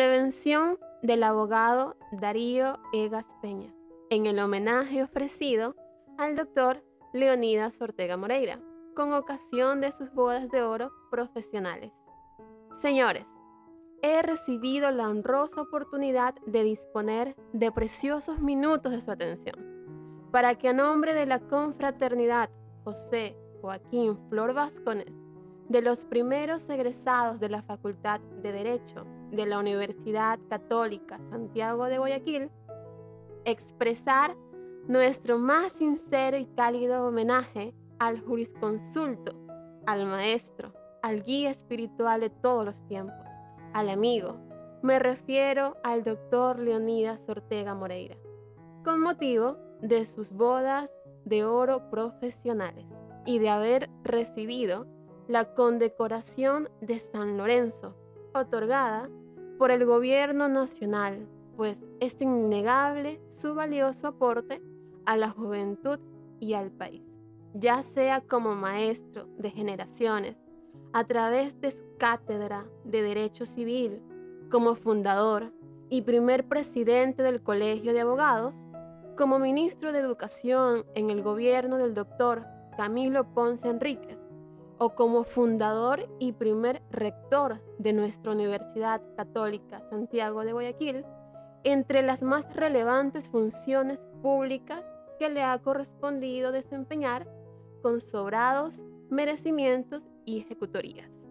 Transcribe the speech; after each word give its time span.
Intervención 0.00 0.78
del 1.02 1.22
abogado 1.22 1.94
Darío 2.10 2.78
Egas 2.94 3.26
Peña 3.42 3.70
en 4.08 4.24
el 4.24 4.38
homenaje 4.38 5.02
ofrecido 5.02 5.76
al 6.16 6.36
doctor 6.36 6.82
Leonidas 7.12 7.78
Ortega 7.82 8.16
Moreira 8.16 8.62
con 8.96 9.12
ocasión 9.12 9.82
de 9.82 9.92
sus 9.92 10.10
bodas 10.14 10.50
de 10.50 10.62
oro 10.62 10.90
profesionales. 11.10 11.92
Señores, 12.80 13.26
he 14.00 14.22
recibido 14.22 14.90
la 14.90 15.06
honrosa 15.06 15.60
oportunidad 15.60 16.34
de 16.46 16.64
disponer 16.64 17.36
de 17.52 17.70
preciosos 17.70 18.40
minutos 18.40 18.92
de 18.92 19.02
su 19.02 19.10
atención 19.10 19.56
para 20.32 20.54
que 20.54 20.70
a 20.70 20.72
nombre 20.72 21.12
de 21.12 21.26
la 21.26 21.40
confraternidad 21.40 22.48
José 22.84 23.36
Joaquín 23.60 24.18
Flor 24.30 24.54
Vázquez, 24.54 25.04
de 25.68 25.82
los 25.82 26.06
primeros 26.06 26.70
egresados 26.70 27.38
de 27.38 27.50
la 27.50 27.62
Facultad 27.62 28.20
de 28.42 28.50
Derecho 28.50 29.06
de 29.30 29.46
la 29.46 29.58
Universidad 29.58 30.38
Católica 30.48 31.18
Santiago 31.28 31.84
de 31.86 31.98
Guayaquil, 31.98 32.50
expresar 33.44 34.36
nuestro 34.88 35.38
más 35.38 35.72
sincero 35.72 36.36
y 36.36 36.46
cálido 36.46 37.06
homenaje 37.06 37.74
al 37.98 38.20
jurisconsulto, 38.20 39.32
al 39.86 40.06
maestro, 40.06 40.72
al 41.02 41.22
guía 41.22 41.50
espiritual 41.50 42.20
de 42.20 42.30
todos 42.30 42.64
los 42.64 42.86
tiempos, 42.88 43.26
al 43.72 43.88
amigo. 43.88 44.36
Me 44.82 44.98
refiero 44.98 45.76
al 45.84 46.04
doctor 46.04 46.58
Leonidas 46.58 47.28
Ortega 47.28 47.74
Moreira, 47.74 48.16
con 48.84 49.00
motivo 49.00 49.58
de 49.80 50.06
sus 50.06 50.32
bodas 50.32 50.92
de 51.24 51.44
oro 51.44 51.90
profesionales 51.90 52.86
y 53.26 53.38
de 53.38 53.50
haber 53.50 53.90
recibido 54.02 54.86
la 55.28 55.54
condecoración 55.54 56.68
de 56.80 56.98
San 56.98 57.36
Lorenzo, 57.36 57.94
otorgada 58.34 59.08
por 59.60 59.70
el 59.70 59.84
gobierno 59.84 60.48
nacional, 60.48 61.28
pues 61.54 61.84
es 62.00 62.18
innegable 62.22 63.20
su 63.28 63.54
valioso 63.54 64.06
aporte 64.06 64.62
a 65.04 65.18
la 65.18 65.28
juventud 65.28 65.98
y 66.38 66.54
al 66.54 66.70
país, 66.70 67.02
ya 67.52 67.82
sea 67.82 68.22
como 68.22 68.54
maestro 68.54 69.28
de 69.36 69.50
generaciones, 69.50 70.38
a 70.94 71.04
través 71.04 71.60
de 71.60 71.72
su 71.72 71.82
cátedra 71.98 72.64
de 72.84 73.02
Derecho 73.02 73.44
Civil, 73.44 74.00
como 74.50 74.76
fundador 74.76 75.52
y 75.90 76.00
primer 76.00 76.48
presidente 76.48 77.22
del 77.22 77.42
Colegio 77.42 77.92
de 77.92 78.00
Abogados, 78.00 78.56
como 79.14 79.38
ministro 79.38 79.92
de 79.92 79.98
Educación 79.98 80.86
en 80.94 81.10
el 81.10 81.20
gobierno 81.22 81.76
del 81.76 81.92
doctor 81.92 82.46
Camilo 82.78 83.34
Ponce 83.34 83.68
Enríquez, 83.68 84.16
o 84.82 84.94
como 84.94 85.24
fundador 85.24 86.08
y 86.18 86.32
primer 86.32 86.80
rector 86.90 87.60
de 87.78 87.92
nuestra 87.92 88.32
Universidad 88.32 89.02
Católica 89.14 89.82
Santiago 89.90 90.42
de 90.42 90.54
Guayaquil, 90.54 91.04
entre 91.64 92.00
las 92.00 92.22
más 92.22 92.50
relevantes 92.56 93.28
funciones 93.28 94.00
públicas 94.22 94.82
que 95.18 95.28
le 95.28 95.42
ha 95.42 95.58
correspondido 95.58 96.50
desempeñar 96.50 97.28
con 97.82 98.00
sobrados 98.00 98.82
merecimientos 99.10 100.08
y 100.24 100.38
ejecutorías. 100.38 101.26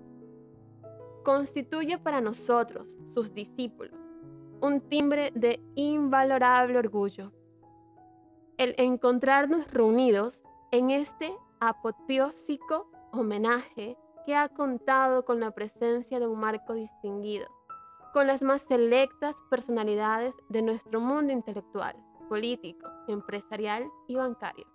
Constituye 1.23 1.97
para 1.97 2.21
nosotros, 2.21 2.99
sus 3.03 3.33
discípulos, 3.33 3.97
un 4.61 4.79
timbre 4.79 5.31
de 5.33 5.59
invalorable 5.73 6.77
orgullo. 6.77 7.31
El 8.59 8.75
encontrarnos 8.77 9.71
reunidos 9.71 10.43
en 10.69 10.91
este 10.91 11.33
apoteósico 11.59 12.91
homenaje 13.11 13.97
que 14.25 14.35
ha 14.35 14.49
contado 14.49 15.25
con 15.25 15.39
la 15.39 15.51
presencia 15.51 16.19
de 16.19 16.27
un 16.27 16.39
marco 16.39 16.73
distinguido, 16.73 17.47
con 18.13 18.27
las 18.27 18.41
más 18.41 18.61
selectas 18.63 19.35
personalidades 19.49 20.35
de 20.49 20.61
nuestro 20.61 20.99
mundo 20.99 21.33
intelectual, 21.33 21.95
político, 22.27 22.87
empresarial 23.07 23.89
y 24.07 24.15
bancario, 24.15 24.67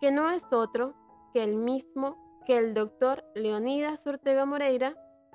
que 0.00 0.10
no 0.10 0.30
es 0.30 0.44
otro 0.52 0.94
que 1.32 1.44
el 1.44 1.56
mismo 1.56 2.16
que 2.46 2.56
el 2.56 2.74
doctor 2.74 3.24
Leonidas 3.34 4.06
Ortega 4.06 4.46
Moreira 4.46 4.94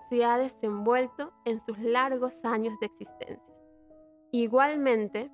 se 0.10 0.24
ha 0.24 0.38
desenvuelto 0.38 1.34
en 1.46 1.60
sus 1.60 1.78
largos 1.80 2.44
años 2.46 2.80
de 2.80 2.88
existencia. 2.88 3.56
Igualmente, 4.32 5.30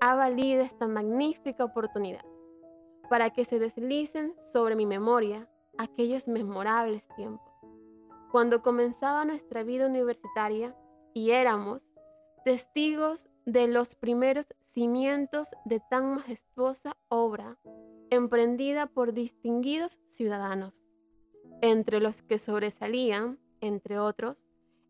ha 0.00 0.14
valido 0.14 0.62
esta 0.62 0.86
magnífica 0.86 1.64
oportunidad 1.64 2.24
para 3.08 3.30
que 3.30 3.44
se 3.44 3.58
deslicen 3.58 4.34
sobre 4.52 4.76
mi 4.76 4.86
memoria 4.86 5.48
aquellos 5.78 6.28
memorables 6.28 7.08
tiempos, 7.16 7.52
cuando 8.30 8.62
comenzaba 8.62 9.24
nuestra 9.24 9.62
vida 9.62 9.86
universitaria 9.86 10.76
y 11.14 11.30
éramos 11.30 11.88
testigos 12.44 13.28
de 13.44 13.66
los 13.66 13.94
primeros 13.94 14.46
cimientos 14.64 15.50
de 15.64 15.80
tan 15.90 16.14
majestuosa 16.14 16.96
obra 17.08 17.58
emprendida 18.10 18.86
por 18.86 19.12
distinguidos 19.12 19.98
ciudadanos, 20.08 20.84
entre 21.60 22.00
los 22.00 22.22
que 22.22 22.38
sobresalían, 22.38 23.38
entre 23.60 23.98
otros, 23.98 24.44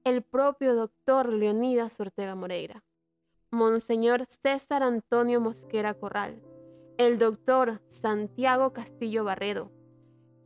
el 0.05 0.23
propio 0.23 0.75
doctor 0.75 1.33
Leonidas 1.33 1.99
Ortega 2.01 2.35
Moreira, 2.35 2.85
Monseñor 3.51 4.27
César 4.27 4.83
Antonio 4.83 5.41
Mosquera 5.41 5.95
Corral, 5.95 6.43
el 6.99 7.19
doctor 7.19 7.81
Santiago 7.89 8.73
Castillo 8.73 9.25
Barredo, 9.25 9.71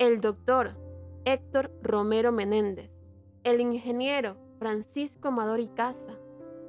el 0.01 0.23
doctor 0.23 0.79
Héctor 1.27 1.71
Romero 1.83 2.33
Menéndez, 2.33 2.91
el 3.45 3.61
ingeniero 3.61 4.39
Francisco 4.59 5.29
Amador 5.29 5.61
y 5.61 5.69
Casa, 5.69 6.19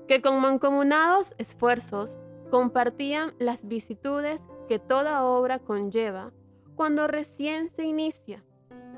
que 0.06 0.22
con 0.22 0.42
mancomunados 0.42 1.34
esfuerzos 1.38 2.18
compartían 2.50 3.32
las 3.40 3.66
vicitudes 3.66 4.42
que 4.68 4.80
toda 4.80 5.24
obra 5.24 5.60
conlleva 5.60 6.34
cuando 6.76 7.08
recién 7.08 7.70
se 7.70 7.86
inicia, 7.86 8.44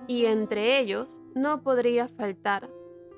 y 0.08 0.26
entre 0.26 0.80
ellos 0.80 1.22
no 1.36 1.62
podría 1.62 2.08
faltar 2.08 2.72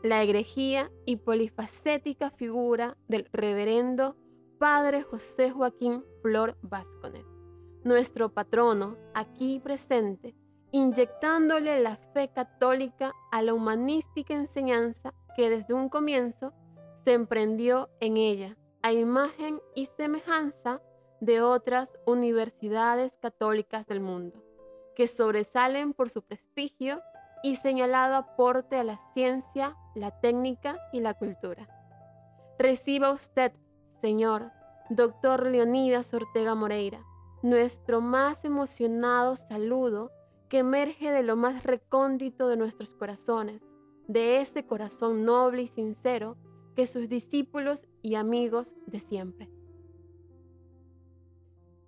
la 0.03 0.21
egrejía 0.21 0.91
y 1.05 1.15
polifacética 1.15 2.29
figura 2.29 2.97
del 3.07 3.29
reverendo 3.31 4.17
Padre 4.59 5.01
José 5.01 5.49
Joaquín 5.49 6.03
Flor 6.21 6.57
Vázquez, 6.61 7.23
nuestro 7.85 8.33
patrono 8.33 8.97
aquí 9.13 9.61
presente, 9.61 10.35
inyectándole 10.75 11.79
la 11.79 11.95
fe 11.95 12.27
católica 12.27 13.13
a 13.31 13.41
la 13.41 13.53
humanística 13.53 14.33
enseñanza 14.33 15.13
que 15.37 15.49
desde 15.49 15.73
un 15.73 15.87
comienzo 15.87 16.51
se 17.05 17.13
emprendió 17.13 17.89
en 18.01 18.17
ella, 18.17 18.57
a 18.81 18.91
imagen 18.91 19.61
y 19.73 19.85
semejanza 19.85 20.81
de 21.21 21.41
otras 21.41 21.97
universidades 22.05 23.15
católicas 23.15 23.87
del 23.87 24.01
mundo, 24.01 24.43
que 24.97 25.07
sobresalen 25.07 25.93
por 25.93 26.09
su 26.09 26.23
prestigio 26.23 27.01
y 27.41 27.55
señalado 27.55 28.15
aporte 28.15 28.77
a 28.77 28.83
la 28.83 28.99
ciencia, 29.13 29.77
la 29.95 30.19
técnica 30.19 30.77
y 30.91 30.99
la 30.99 31.13
cultura. 31.13 31.69
Reciba 32.59 33.11
usted, 33.11 33.53
Señor, 34.01 34.51
doctor 34.89 35.45
Leonidas 35.45 36.13
Ortega 36.13 36.53
Moreira, 36.53 36.99
nuestro 37.43 38.01
más 38.01 38.43
emocionado 38.43 39.37
saludo 39.37 40.11
que 40.49 40.59
emerge 40.59 41.11
de 41.11 41.23
lo 41.23 41.35
más 41.35 41.63
recóndito 41.63 42.47
de 42.47 42.57
nuestros 42.57 42.93
corazones, 42.93 43.61
de 44.07 44.41
ese 44.41 44.65
corazón 44.65 45.25
noble 45.25 45.63
y 45.63 45.67
sincero 45.67 46.37
que 46.75 46.87
sus 46.87 47.09
discípulos 47.09 47.87
y 48.01 48.15
amigos 48.15 48.75
de 48.85 48.99
siempre. 48.99 49.49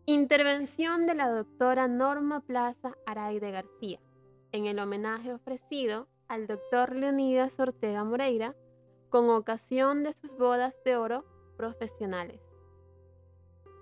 Intervención 0.06 1.06
de 1.06 1.15
la 1.15 1.30
doctora 1.30 1.88
Norma 1.88 2.39
Plaza 2.39 2.95
Araide 3.06 3.51
García 3.51 4.00
en 4.54 4.65
el 4.65 4.80
homenaje 4.80 5.33
ofrecido 5.33 6.07
al 6.27 6.48
doctor 6.48 6.95
Leonidas 6.95 7.60
Ortega 7.60 8.03
Moreira 8.03 8.56
con 9.10 9.30
ocasión 9.30 10.03
de 10.03 10.13
sus 10.13 10.31
bodas 10.38 10.81
de 10.83 10.95
oro 10.95 11.25
profesionales. 11.57 12.42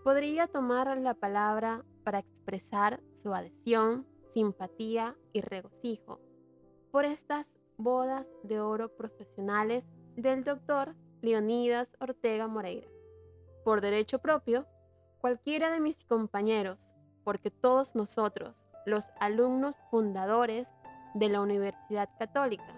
Podría 0.04 0.48
tomar 0.48 0.98
la 0.98 1.14
palabra 1.14 1.84
para 2.04 2.20
expresar 2.20 3.02
su 3.14 3.34
adhesión 3.34 4.06
simpatía 4.36 5.16
y 5.32 5.40
regocijo 5.40 6.20
por 6.92 7.06
estas 7.06 7.58
bodas 7.78 8.30
de 8.44 8.60
oro 8.60 8.94
profesionales 8.94 9.88
del 10.18 10.44
doctor 10.44 10.94
Leonidas 11.22 11.96
Ortega 12.02 12.46
Moreira. 12.46 12.90
Por 13.64 13.80
derecho 13.80 14.20
propio, 14.20 14.68
cualquiera 15.20 15.72
de 15.72 15.80
mis 15.80 16.04
compañeros, 16.04 16.94
porque 17.24 17.50
todos 17.50 17.96
nosotros, 17.96 18.68
los 18.86 19.10
alumnos 19.22 19.78
fundadores 19.90 20.68
de 21.14 21.30
la 21.30 21.40
Universidad 21.40 22.10
Católica, 22.20 22.74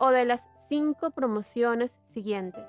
o 0.00 0.10
de 0.10 0.24
las 0.24 0.48
cinco 0.68 1.12
promociones 1.12 1.96
siguientes, 2.06 2.66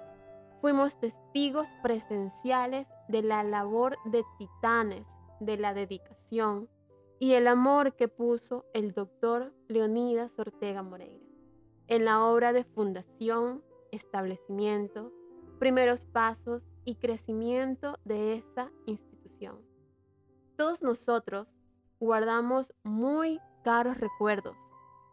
fuimos 0.61 0.99
testigos 0.99 1.67
presenciales 1.81 2.87
de 3.07 3.23
la 3.23 3.43
labor 3.43 3.97
de 4.05 4.23
titanes, 4.37 5.07
de 5.39 5.57
la 5.57 5.73
dedicación, 5.73 6.69
y 7.23 7.35
el 7.35 7.47
amor 7.47 7.95
que 7.95 8.09
puso 8.09 8.65
el 8.73 8.91
doctor 8.91 9.53
Leonidas 9.69 10.37
Ortega 10.37 10.83
Moreira 10.83 11.25
en 11.87 12.03
la 12.03 12.25
obra 12.25 12.51
de 12.51 12.65
fundación, 12.65 13.63
establecimiento 13.93 15.09
primeros 15.57 16.03
pasos 16.03 16.63
y 16.83 16.95
crecimiento 16.95 17.97
de 18.03 18.33
esa 18.33 18.73
institución. 18.87 19.57
Todos 20.57 20.83
nosotros 20.83 21.55
guardamos 21.97 22.73
muy 22.83 23.39
caros 23.63 23.97
recuerdos, 23.97 24.57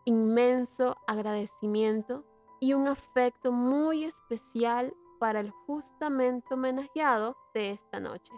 inmenso 0.05 0.97
agradecimiento 1.07 2.25
y 2.59 2.73
un 2.73 2.89
afecto 2.89 3.53
muy 3.53 4.03
especial 4.03 4.93
para 5.21 5.39
el 5.39 5.53
justamente 5.53 6.55
homenajeado 6.55 7.37
de 7.55 7.71
esta 7.71 8.01
noche, 8.01 8.33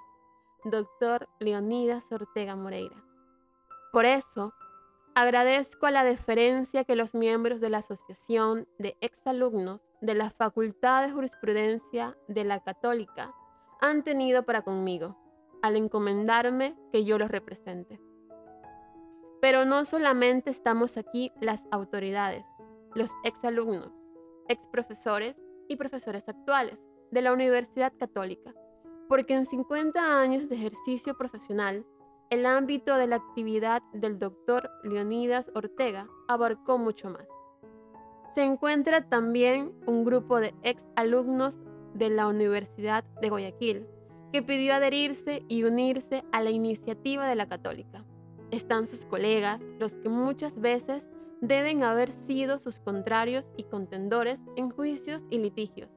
doctor 0.62 1.26
Leonidas 1.38 2.04
Ortega 2.12 2.54
Moreira. 2.54 3.11
Por 3.92 4.06
eso, 4.06 4.54
agradezco 5.14 5.84
a 5.84 5.90
la 5.90 6.02
deferencia 6.02 6.84
que 6.84 6.96
los 6.96 7.14
miembros 7.14 7.60
de 7.60 7.68
la 7.68 7.78
Asociación 7.78 8.66
de 8.78 8.96
Exalumnos 9.02 9.82
de 10.00 10.14
la 10.14 10.30
Facultad 10.30 11.06
de 11.06 11.12
Jurisprudencia 11.12 12.16
de 12.26 12.44
la 12.44 12.60
Católica 12.60 13.34
han 13.82 14.02
tenido 14.02 14.44
para 14.44 14.62
conmigo, 14.62 15.18
al 15.60 15.76
encomendarme 15.76 16.74
que 16.90 17.04
yo 17.04 17.18
los 17.18 17.30
represente. 17.30 18.00
Pero 19.42 19.66
no 19.66 19.84
solamente 19.84 20.50
estamos 20.50 20.96
aquí 20.96 21.30
las 21.42 21.66
autoridades, 21.70 22.46
los 22.94 23.10
exalumnos, 23.24 23.92
exprofesores 24.48 25.44
y 25.68 25.76
profesores 25.76 26.26
actuales 26.30 26.82
de 27.10 27.20
la 27.20 27.34
Universidad 27.34 27.92
Católica, 27.98 28.54
porque 29.06 29.34
en 29.34 29.44
50 29.44 30.18
años 30.18 30.48
de 30.48 30.56
ejercicio 30.56 31.14
profesional, 31.14 31.84
el 32.32 32.46
ámbito 32.46 32.96
de 32.96 33.06
la 33.06 33.16
actividad 33.16 33.82
del 33.92 34.18
doctor 34.18 34.70
Leonidas 34.84 35.50
Ortega 35.54 36.08
abarcó 36.28 36.78
mucho 36.78 37.10
más. 37.10 37.28
Se 38.34 38.42
encuentra 38.42 39.06
también 39.06 39.74
un 39.84 40.06
grupo 40.06 40.40
de 40.40 40.54
ex 40.62 40.82
alumnos 40.96 41.58
de 41.92 42.08
la 42.08 42.26
Universidad 42.26 43.04
de 43.20 43.28
Guayaquil 43.28 43.86
que 44.32 44.40
pidió 44.40 44.72
adherirse 44.72 45.44
y 45.46 45.64
unirse 45.64 46.24
a 46.32 46.40
la 46.40 46.48
iniciativa 46.48 47.28
de 47.28 47.34
la 47.34 47.50
católica. 47.50 48.02
Están 48.50 48.86
sus 48.86 49.04
colegas, 49.04 49.60
los 49.78 49.98
que 49.98 50.08
muchas 50.08 50.58
veces 50.58 51.10
deben 51.42 51.84
haber 51.84 52.10
sido 52.10 52.58
sus 52.58 52.80
contrarios 52.80 53.50
y 53.58 53.64
contendores 53.64 54.40
en 54.56 54.70
juicios 54.70 55.22
y 55.28 55.36
litigios, 55.36 55.90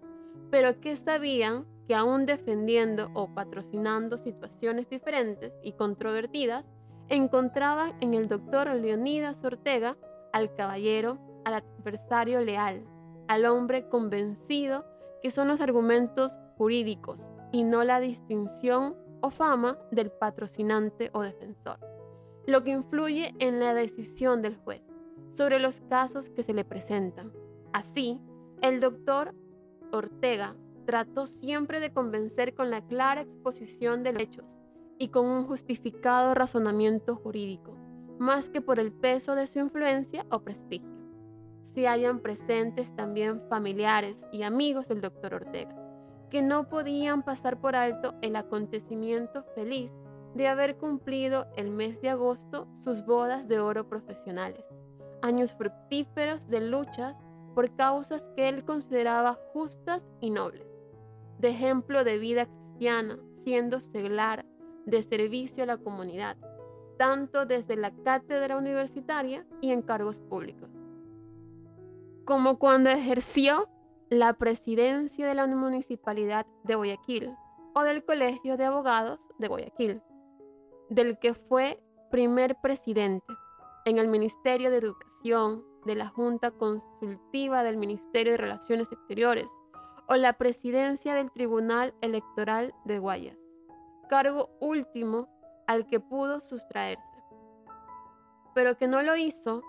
pero 0.52 0.82
que 0.82 0.98
sabían 0.98 1.66
que 1.88 1.96
aún 1.96 2.26
defendiendo 2.26 3.10
o 3.14 3.34
patrocinando 3.34 4.18
situaciones 4.18 4.90
diferentes 4.90 5.58
y 5.62 5.74
controvertidas, 5.74 6.66
encontraban 7.10 7.96
en 8.02 8.14
el 8.14 8.28
doctor 8.28 8.68
Leonidas 8.68 9.44
Ortega 9.44 9.98
al 10.34 10.54
caballero, 10.56 11.20
al 11.46 11.56
adversario 11.56 12.42
leal, 12.42 12.84
al 13.28 13.46
hombre 13.46 13.88
convencido 13.90 14.86
que 15.22 15.32
son 15.32 15.48
los 15.48 15.62
argumentos 15.62 16.40
jurídicos 16.58 17.30
y 17.52 17.64
no 17.64 17.84
la 17.84 18.00
distinción 18.00 18.96
o 19.22 19.30
fama 19.30 19.78
del 19.92 20.12
patrocinante 20.12 21.10
o 21.14 21.22
defensor, 21.22 21.80
lo 22.46 22.64
que 22.64 22.72
influye 22.72 23.34
en 23.40 23.60
la 23.60 23.74
decisión 23.74 24.42
del 24.42 24.58
juez 24.58 24.82
sobre 25.32 25.60
los 25.60 25.82
casos 25.82 26.30
que 26.30 26.44
se 26.44 26.54
le 26.54 26.64
presentan. 26.64 27.32
Así, 27.74 28.20
el 28.62 28.80
doctor 28.80 29.34
Ortega 29.92 30.56
trató 30.86 31.26
siempre 31.26 31.80
de 31.80 31.92
convencer 31.92 32.54
con 32.54 32.70
la 32.70 32.82
clara 32.86 33.22
exposición 33.22 34.04
de 34.04 34.12
hechos 34.12 34.60
y 34.98 35.10
con 35.10 35.26
un 35.26 35.46
justificado 35.46 36.34
razonamiento 36.34 37.16
jurídico, 37.16 37.76
más 38.20 38.50
que 38.50 38.62
por 38.62 38.80
el 38.80 38.92
peso 38.92 39.36
de 39.36 39.48
su 39.48 39.60
influencia 39.60 40.26
o 40.32 40.40
prestigio. 40.40 40.90
Se 41.62 41.88
hallan 41.88 42.20
presentes 42.20 42.96
también 42.96 43.42
familiares 43.50 44.26
y 44.32 44.44
amigos 44.44 44.88
del 44.88 45.02
doctor 45.02 45.34
Ortega, 45.34 45.76
que 46.30 46.42
no 46.42 46.70
podían 46.70 47.24
pasar 47.24 47.60
por 47.60 47.76
alto 47.76 48.16
el 48.22 48.36
acontecimiento 48.36 49.44
feliz 49.56 49.92
de 50.34 50.48
haber 50.48 50.78
cumplido 50.78 51.48
el 51.58 51.72
mes 51.72 52.02
de 52.02 52.10
agosto 52.10 52.68
sus 52.74 53.06
bodas 53.06 53.48
de 53.48 53.60
oro 53.60 53.88
profesionales 53.90 54.64
años 55.26 55.54
fructíferos 55.54 56.48
de 56.48 56.62
luchas 56.62 57.18
por 57.56 57.76
causas 57.76 58.30
que 58.36 58.48
él 58.48 58.64
consideraba 58.64 59.40
justas 59.54 60.06
y 60.22 60.30
nobles, 60.30 60.68
de 61.40 61.50
ejemplo 61.50 62.04
de 62.04 62.18
vida 62.18 62.46
cristiana, 62.46 63.18
siendo 63.44 63.82
seglar 63.82 64.46
de 64.86 65.02
servicio 65.04 65.64
a 65.64 65.68
la 65.68 65.78
comunidad, 65.78 66.38
tanto 66.98 67.46
desde 67.46 67.76
la 67.76 67.92
cátedra 68.04 68.58
universitaria 68.58 69.46
y 69.62 69.72
en 69.72 69.82
cargos 69.82 70.20
públicos, 70.20 70.70
como 72.26 72.58
cuando 72.58 72.90
ejerció 72.90 73.70
la 74.10 74.34
presidencia 74.34 75.28
de 75.28 75.36
la 75.36 75.48
Municipalidad 75.48 76.46
de 76.64 76.76
Guayaquil 76.76 77.36
o 77.74 77.82
del 77.82 78.04
Colegio 78.04 78.58
de 78.58 78.66
Abogados 78.66 79.28
de 79.40 79.48
Guayaquil, 79.48 80.02
del 80.90 81.18
que 81.20 81.34
fue 81.34 81.82
primer 82.12 82.56
presidente 82.62 83.26
en 83.86 83.98
el 83.98 84.08
Ministerio 84.08 84.70
de 84.70 84.78
Educación, 84.78 85.64
de 85.86 85.96
la 85.96 86.08
Junta 86.08 86.52
Consultiva 86.52 87.64
del 87.64 87.78
Ministerio 87.78 88.32
de 88.32 88.38
Relaciones 88.38 88.92
Exteriores 88.92 89.48
o 90.08 90.16
la 90.16 90.34
presidencia 90.34 91.16
del 91.16 91.32
Tribunal 91.32 91.94
Electoral 92.02 92.74
de 92.86 93.00
Guayas, 93.00 93.38
cargo 94.10 94.50
último 94.60 95.30
al 95.68 95.88
que 95.88 96.00
pudo 96.00 96.40
sustraerse, 96.42 97.24
pero 98.54 98.78
que 98.78 98.88
no 98.88 99.02
lo 99.02 99.16
hizo 99.16 99.62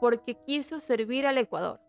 porque 0.00 0.36
quiso 0.46 0.80
servir 0.80 1.26
al 1.26 1.38
Ecuador 1.38 1.80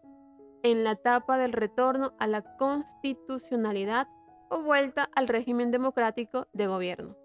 en 0.63 0.83
la 0.83 0.91
etapa 0.91 1.37
del 1.37 1.53
retorno 1.53 2.13
a 2.19 2.27
la 2.27 2.41
constitucionalidad 2.57 4.07
o 4.49 4.61
vuelta 4.61 5.09
al 5.15 5.27
régimen 5.27 5.71
democrático 5.71 6.47
de 6.53 6.67
gobierno. 6.67 7.17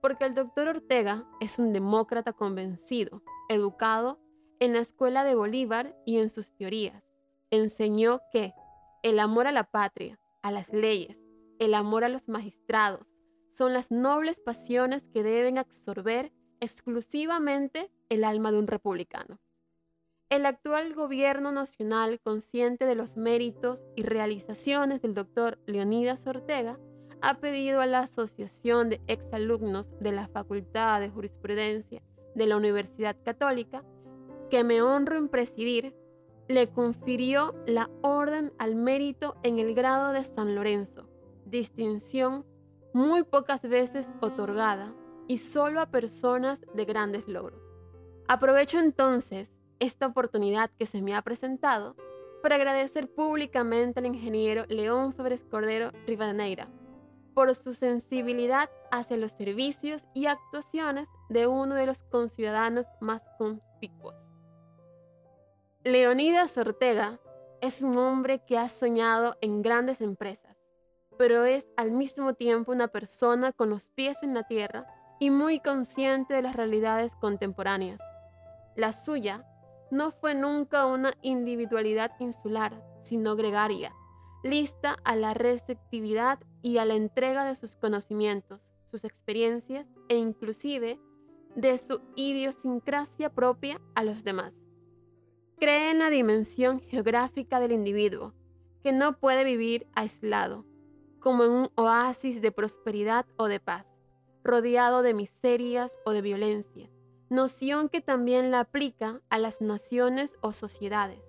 Porque 0.00 0.24
el 0.24 0.34
doctor 0.34 0.68
Ortega 0.68 1.24
es 1.40 1.58
un 1.58 1.72
demócrata 1.72 2.32
convencido 2.32 3.22
educado 3.48 4.20
en 4.60 4.72
la 4.72 4.78
escuela 4.80 5.24
de 5.24 5.34
Bolívar 5.34 5.96
y 6.04 6.18
en 6.18 6.30
sus 6.30 6.52
teorías. 6.52 7.02
Enseñó 7.50 8.20
que 8.30 8.54
el 9.02 9.18
amor 9.18 9.46
a 9.46 9.52
la 9.52 9.64
patria, 9.64 10.18
a 10.42 10.50
las 10.50 10.72
leyes, 10.72 11.16
el 11.58 11.74
amor 11.74 12.04
a 12.04 12.08
los 12.08 12.28
magistrados, 12.28 13.16
son 13.50 13.72
las 13.72 13.90
nobles 13.90 14.40
pasiones 14.40 15.08
que 15.08 15.22
deben 15.22 15.58
absorber 15.58 16.32
exclusivamente 16.60 17.90
el 18.08 18.24
alma 18.24 18.52
de 18.52 18.58
un 18.58 18.66
republicano. 18.66 19.38
El 20.28 20.44
actual 20.44 20.92
gobierno 20.94 21.52
nacional, 21.52 22.20
consciente 22.20 22.84
de 22.84 22.96
los 22.96 23.16
méritos 23.16 23.84
y 23.94 24.02
realizaciones 24.02 25.00
del 25.00 25.14
doctor 25.14 25.58
Leonidas 25.66 26.26
Ortega, 26.26 26.78
ha 27.22 27.38
pedido 27.38 27.80
a 27.80 27.86
la 27.86 28.00
Asociación 28.00 28.90
de 28.90 29.00
Exalumnos 29.06 29.98
de 30.00 30.12
la 30.12 30.28
Facultad 30.28 31.00
de 31.00 31.10
Jurisprudencia 31.10 32.02
de 32.34 32.46
la 32.46 32.56
Universidad 32.56 33.16
Católica, 33.24 33.84
que 34.50 34.64
me 34.64 34.82
honro 34.82 35.16
en 35.16 35.28
presidir, 35.28 35.94
le 36.48 36.68
confirió 36.68 37.54
la 37.66 37.90
Orden 38.02 38.52
al 38.58 38.74
Mérito 38.74 39.36
en 39.42 39.58
el 39.58 39.74
grado 39.74 40.12
de 40.12 40.24
San 40.24 40.54
Lorenzo, 40.54 41.08
distinción 41.44 42.44
muy 42.92 43.24
pocas 43.24 43.62
veces 43.62 44.12
otorgada 44.20 44.94
y 45.28 45.38
solo 45.38 45.80
a 45.80 45.90
personas 45.90 46.60
de 46.74 46.84
grandes 46.84 47.26
logros. 47.28 47.72
Aprovecho 48.28 48.78
entonces 48.78 49.52
esta 49.78 50.06
oportunidad 50.06 50.70
que 50.78 50.86
se 50.86 51.02
me 51.02 51.14
ha 51.14 51.22
presentado 51.22 51.96
para 52.42 52.56
agradecer 52.56 53.12
públicamente 53.12 53.98
al 53.98 54.06
ingeniero 54.06 54.64
León 54.68 55.12
Febres 55.12 55.44
Cordero 55.44 55.90
Rivadeneira 56.06 56.68
por 57.34 57.54
su 57.54 57.74
sensibilidad 57.74 58.70
hacia 58.90 59.18
los 59.18 59.32
servicios 59.32 60.06
y 60.14 60.26
actuaciones 60.26 61.06
de 61.28 61.46
uno 61.46 61.74
de 61.74 61.84
los 61.84 62.02
conciudadanos 62.04 62.86
más 63.00 63.20
conspicuos. 63.36 64.25
Leonidas 65.86 66.58
Ortega 66.58 67.20
es 67.60 67.80
un 67.80 67.96
hombre 67.96 68.42
que 68.44 68.58
ha 68.58 68.68
soñado 68.68 69.36
en 69.40 69.62
grandes 69.62 70.00
empresas, 70.00 70.56
pero 71.16 71.44
es 71.44 71.68
al 71.76 71.92
mismo 71.92 72.34
tiempo 72.34 72.72
una 72.72 72.88
persona 72.88 73.52
con 73.52 73.70
los 73.70 73.88
pies 73.90 74.20
en 74.24 74.34
la 74.34 74.42
tierra 74.42 74.88
y 75.20 75.30
muy 75.30 75.60
consciente 75.60 76.34
de 76.34 76.42
las 76.42 76.56
realidades 76.56 77.14
contemporáneas. 77.14 78.00
La 78.74 78.92
suya 78.92 79.46
no 79.92 80.10
fue 80.10 80.34
nunca 80.34 80.86
una 80.86 81.12
individualidad 81.22 82.10
insular, 82.18 82.82
sino 83.00 83.36
gregaria, 83.36 83.94
lista 84.42 84.96
a 85.04 85.14
la 85.14 85.34
receptividad 85.34 86.40
y 86.62 86.78
a 86.78 86.84
la 86.84 86.94
entrega 86.94 87.44
de 87.44 87.54
sus 87.54 87.76
conocimientos, 87.76 88.72
sus 88.86 89.04
experiencias 89.04 89.86
e 90.08 90.16
inclusive 90.16 90.98
de 91.54 91.78
su 91.78 92.00
idiosincrasia 92.16 93.32
propia 93.32 93.80
a 93.94 94.02
los 94.02 94.24
demás. 94.24 94.65
Cree 95.58 95.90
en 95.90 96.00
la 96.00 96.10
dimensión 96.10 96.80
geográfica 96.80 97.60
del 97.60 97.72
individuo, 97.72 98.34
que 98.82 98.92
no 98.92 99.18
puede 99.18 99.42
vivir 99.42 99.86
aislado, 99.94 100.66
como 101.18 101.44
en 101.44 101.50
un 101.50 101.68
oasis 101.76 102.42
de 102.42 102.52
prosperidad 102.52 103.24
o 103.38 103.48
de 103.48 103.58
paz, 103.58 103.94
rodeado 104.44 105.00
de 105.00 105.14
miserias 105.14 105.98
o 106.04 106.10
de 106.10 106.20
violencia, 106.20 106.90
noción 107.30 107.88
que 107.88 108.02
también 108.02 108.50
la 108.50 108.60
aplica 108.60 109.22
a 109.30 109.38
las 109.38 109.62
naciones 109.62 110.36
o 110.42 110.52
sociedades. 110.52 111.20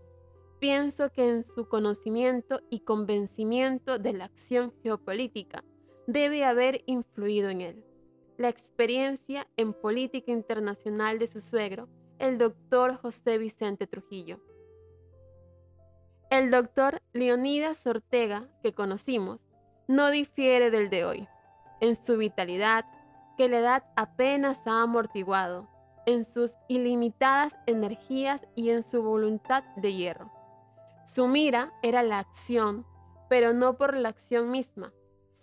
pienso 0.60 1.12
que 1.12 1.30
en 1.30 1.44
su 1.44 1.68
conocimiento 1.68 2.62
y 2.70 2.80
convencimiento 2.80 3.98
de 4.00 4.14
la 4.14 4.26
acción 4.26 4.74
geopolítica 4.84 5.64
debe 6.08 6.44
haber 6.44 6.84
influido 6.86 7.50
en 7.50 7.62
él. 7.62 7.86
La 8.38 8.50
experiencia 8.50 9.48
en 9.56 9.74
política 9.74 10.32
internacional 10.32 11.20
de 11.20 11.28
su 11.28 11.40
suegro, 11.40 11.88
el 12.20 12.38
doctor 12.38 12.96
José 12.98 13.38
Vicente 13.38 13.88
Trujillo. 13.88 14.40
El 16.30 16.52
doctor 16.52 17.02
Leonidas 17.14 17.86
Ortega, 17.86 18.50
que 18.62 18.74
conocimos, 18.74 19.40
no 19.88 20.10
difiere 20.10 20.72
del 20.72 20.90
de 20.90 21.06
hoy, 21.06 21.28
en 21.80 21.96
su 21.96 22.18
vitalidad, 22.18 22.86
que 23.38 23.48
la 23.50 23.60
edad 23.60 23.84
apenas 23.96 24.66
ha 24.66 24.82
amortiguado, 24.82 25.70
en 26.06 26.26
sus 26.26 26.56
ilimitadas 26.68 27.56
energías 27.66 28.42
y 28.56 28.72
en 28.72 28.82
su 28.82 29.04
voluntad 29.04 29.64
de 29.76 29.94
hierro. 29.94 30.32
Su 31.06 31.28
mira 31.28 31.74
era 31.84 32.04
la 32.04 32.20
acción, 32.20 32.86
pero 33.30 33.54
no 33.54 33.78
por 33.78 33.96
la 33.96 34.10
acción 34.10 34.52
misma, 34.52 34.92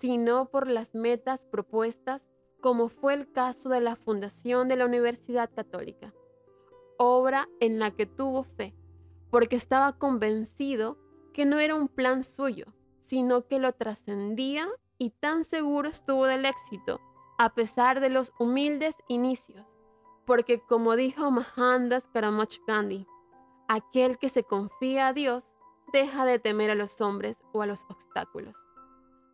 sino 0.00 0.50
por 0.50 0.68
las 0.68 0.94
metas 0.94 1.42
propuestas, 1.42 2.28
como 2.60 2.88
fue 2.88 3.14
el 3.14 3.30
caso 3.30 3.68
de 3.68 3.80
la 3.80 3.94
fundación 3.94 4.68
de 4.68 4.76
la 4.76 4.86
Universidad 4.86 5.50
Católica, 5.54 6.12
obra 6.98 7.48
en 7.60 7.78
la 7.78 7.90
que 7.90 8.06
tuvo 8.06 8.44
fe, 8.44 8.74
porque 9.30 9.56
estaba 9.56 9.98
convencido 9.98 10.98
que 11.32 11.44
no 11.44 11.58
era 11.58 11.74
un 11.74 11.88
plan 11.88 12.22
suyo, 12.22 12.66
sino 13.00 13.46
que 13.46 13.58
lo 13.58 13.72
trascendía 13.72 14.68
y 14.98 15.10
tan 15.10 15.44
seguro 15.44 15.88
estuvo 15.88 16.26
del 16.26 16.46
éxito, 16.46 17.00
a 17.38 17.54
pesar 17.54 18.00
de 18.00 18.08
los 18.08 18.32
humildes 18.38 18.94
inicios, 19.08 19.78
porque 20.24 20.60
como 20.60 20.96
dijo 20.96 21.30
Mahandas 21.30 22.08
Karamach 22.08 22.58
Gandhi, 22.66 23.06
aquel 23.68 24.18
que 24.18 24.28
se 24.28 24.44
confía 24.44 25.08
a 25.08 25.12
Dios 25.12 25.52
deja 25.92 26.24
de 26.24 26.38
temer 26.38 26.70
a 26.70 26.74
los 26.74 27.00
hombres 27.00 27.44
o 27.52 27.62
a 27.62 27.66
los 27.66 27.84
obstáculos. 27.90 28.56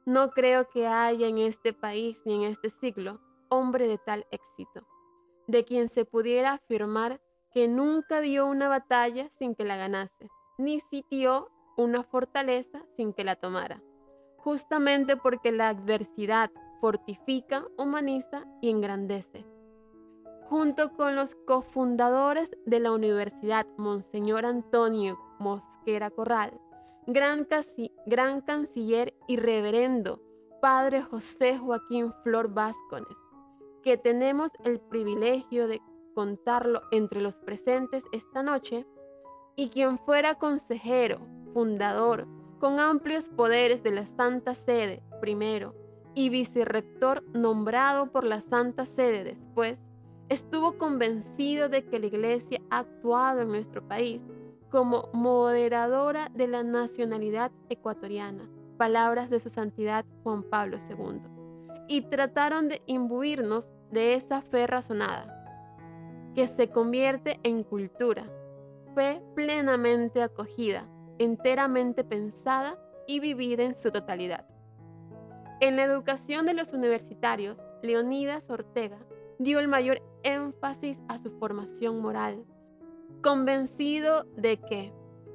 No 0.06 0.30
creo 0.30 0.68
que 0.68 0.86
haya 0.86 1.26
en 1.26 1.38
este 1.38 1.72
país 1.72 2.20
ni 2.24 2.44
en 2.44 2.50
este 2.50 2.70
siglo 2.70 3.20
hombre 3.48 3.86
de 3.86 3.98
tal 3.98 4.26
éxito, 4.30 4.86
de 5.46 5.64
quien 5.64 5.88
se 5.88 6.04
pudiera 6.04 6.52
afirmar 6.52 7.20
que 7.52 7.68
nunca 7.68 8.20
dio 8.20 8.46
una 8.46 8.68
batalla 8.68 9.28
sin 9.30 9.54
que 9.54 9.64
la 9.64 9.76
ganase, 9.76 10.28
ni 10.58 10.80
sitió 10.80 11.50
una 11.76 12.02
fortaleza 12.02 12.82
sin 12.96 13.12
que 13.12 13.24
la 13.24 13.36
tomara, 13.36 13.82
justamente 14.38 15.16
porque 15.16 15.52
la 15.52 15.68
adversidad 15.68 16.50
fortifica, 16.80 17.66
humaniza 17.78 18.46
y 18.60 18.70
engrandece. 18.70 19.46
Junto 20.48 20.92
con 20.94 21.14
los 21.14 21.34
cofundadores 21.34 22.50
de 22.66 22.80
la 22.80 22.90
Universidad 22.92 23.66
Monseñor 23.76 24.46
Antonio 24.46 25.18
Mosquera 25.38 26.10
Corral, 26.10 26.60
gran, 27.06 27.46
gran 28.06 28.40
canciller 28.40 29.14
y 29.28 29.36
reverendo 29.36 30.20
Padre 30.60 31.02
José 31.02 31.56
Joaquín 31.58 32.12
Flor 32.22 32.52
Vázquez, 32.52 33.04
que 33.82 33.96
tenemos 33.96 34.50
el 34.64 34.80
privilegio 34.80 35.68
de 35.68 35.80
contarlo 36.14 36.82
entre 36.90 37.20
los 37.20 37.38
presentes 37.40 38.04
esta 38.12 38.42
noche, 38.42 38.86
y 39.56 39.68
quien 39.68 39.98
fuera 39.98 40.36
consejero, 40.36 41.20
fundador, 41.52 42.26
con 42.58 42.78
amplios 42.78 43.28
poderes 43.28 43.82
de 43.82 43.90
la 43.90 44.06
Santa 44.06 44.54
Sede 44.54 45.02
primero, 45.20 45.74
y 46.14 46.28
vicerrector 46.28 47.22
nombrado 47.34 48.10
por 48.10 48.24
la 48.24 48.40
Santa 48.40 48.86
Sede 48.86 49.24
después, 49.24 49.80
estuvo 50.28 50.78
convencido 50.78 51.68
de 51.68 51.84
que 51.84 51.98
la 51.98 52.06
Iglesia 52.06 52.60
ha 52.70 52.80
actuado 52.80 53.42
en 53.42 53.48
nuestro 53.48 53.86
país 53.86 54.20
como 54.70 55.08
moderadora 55.12 56.30
de 56.34 56.46
la 56.46 56.62
nacionalidad 56.62 57.50
ecuatoriana, 57.68 58.48
palabras 58.78 59.28
de 59.28 59.40
su 59.40 59.50
santidad 59.50 60.04
Juan 60.22 60.42
Pablo 60.44 60.78
II, 60.78 61.20
y 61.88 62.02
trataron 62.02 62.68
de 62.68 62.80
imbuirnos 62.86 63.70
de 63.90 64.14
esa 64.14 64.42
fe 64.42 64.66
razonada, 64.66 65.39
que 66.34 66.46
se 66.46 66.68
convierte 66.68 67.38
en 67.42 67.62
cultura, 67.62 68.24
fe 68.94 69.22
plenamente 69.34 70.22
acogida, 70.22 70.88
enteramente 71.18 72.04
pensada 72.04 72.78
y 73.06 73.20
vivida 73.20 73.64
en 73.64 73.74
su 73.74 73.90
totalidad. 73.90 74.46
En 75.60 75.76
la 75.76 75.84
educación 75.84 76.46
de 76.46 76.54
los 76.54 76.72
universitarios, 76.72 77.62
Leonidas 77.82 78.48
Ortega 78.50 78.98
dio 79.38 79.58
el 79.58 79.68
mayor 79.68 80.02
énfasis 80.22 81.00
a 81.08 81.18
su 81.18 81.30
formación 81.38 82.00
moral, 82.00 82.44
convencido 83.22 84.24
de 84.36 84.58
que 84.58 84.92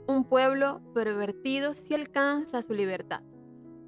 un 0.08 0.24
pueblo 0.24 0.82
pervertido 0.94 1.74
si 1.74 1.94
alcanza 1.94 2.62
su 2.62 2.74
libertad, 2.74 3.22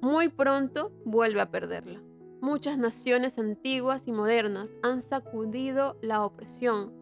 muy 0.00 0.28
pronto 0.28 0.92
vuelve 1.04 1.40
a 1.40 1.50
perderla. 1.50 2.00
Muchas 2.40 2.78
naciones 2.78 3.38
antiguas 3.38 4.06
y 4.06 4.12
modernas 4.12 4.76
han 4.82 5.00
sacudido 5.00 5.96
la 6.02 6.24
opresión, 6.24 6.92